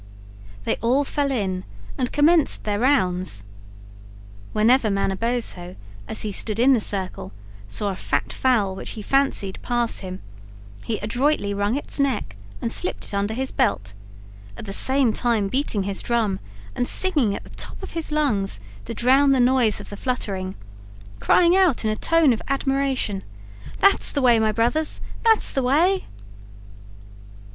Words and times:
They 0.63 0.77
all 0.77 1.03
fell 1.03 1.29
in 1.29 1.63
and 1.95 2.11
commenced 2.11 2.63
their 2.63 2.79
rounds. 2.79 3.43
Whenever 4.51 4.89
Manabozho, 4.89 5.75
as 6.07 6.23
he 6.23 6.31
stood 6.31 6.57
in 6.57 6.73
the 6.73 6.81
circle, 6.81 7.31
saw 7.67 7.89
a 7.89 7.95
fat 7.95 8.33
fowl 8.33 8.75
which 8.75 8.93
he 8.97 9.03
fancied 9.03 9.59
pass 9.61 9.99
him, 9.99 10.19
he 10.83 10.97
adroitly 11.03 11.53
wrung 11.53 11.75
its 11.77 11.99
neck 11.99 12.35
and 12.63 12.73
slipped 12.73 13.05
it 13.05 13.13
under 13.13 13.35
his 13.35 13.51
belt, 13.51 13.93
at 14.57 14.65
the 14.65 14.73
same 14.73 15.13
time 15.13 15.47
beating 15.47 15.83
his 15.83 16.01
drum 16.01 16.39
and 16.75 16.87
singing 16.87 17.35
at 17.35 17.43
the 17.43 17.51
top 17.51 17.83
of 17.83 17.91
his 17.91 18.11
lungs 18.11 18.59
to 18.85 18.95
drown 18.95 19.33
the 19.33 19.39
noise 19.39 19.79
of 19.79 19.89
the 19.91 19.95
fluttering, 19.97 20.55
crying 21.19 21.55
out 21.55 21.85
in 21.85 21.91
a 21.91 21.95
tone 21.95 22.33
of 22.33 22.41
admiration: 22.47 23.21
"That's 23.79 24.09
the 24.09 24.23
way, 24.23 24.39
my 24.39 24.51
brothers; 24.51 24.99
that's 25.23 25.51
the 25.51 25.61
way." 25.61 26.05